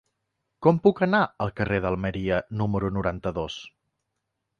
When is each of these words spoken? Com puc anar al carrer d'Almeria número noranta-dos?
Com 0.67 0.77
puc 0.85 1.01
anar 1.05 1.19
al 1.45 1.53
carrer 1.59 1.77
d'Almeria 1.83 2.39
número 2.63 2.91
noranta-dos? 2.97 3.59